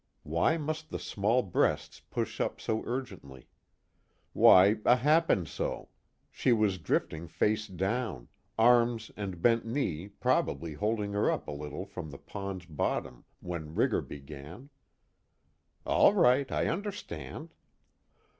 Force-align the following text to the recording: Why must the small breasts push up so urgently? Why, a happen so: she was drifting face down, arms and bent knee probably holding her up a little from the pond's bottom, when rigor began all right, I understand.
Why 0.23 0.57
must 0.57 0.89
the 0.89 0.97
small 0.97 1.43
breasts 1.43 1.99
push 1.99 2.41
up 2.41 2.59
so 2.59 2.81
urgently? 2.87 3.47
Why, 4.33 4.77
a 4.83 4.95
happen 4.95 5.45
so: 5.45 5.89
she 6.31 6.51
was 6.51 6.79
drifting 6.79 7.27
face 7.27 7.67
down, 7.67 8.27
arms 8.57 9.11
and 9.15 9.43
bent 9.43 9.63
knee 9.63 10.07
probably 10.07 10.73
holding 10.73 11.13
her 11.13 11.29
up 11.29 11.47
a 11.47 11.51
little 11.51 11.85
from 11.85 12.09
the 12.09 12.17
pond's 12.17 12.65
bottom, 12.65 13.25
when 13.41 13.75
rigor 13.75 14.01
began 14.01 14.71
all 15.85 16.15
right, 16.15 16.51
I 16.51 16.65
understand. 16.67 17.53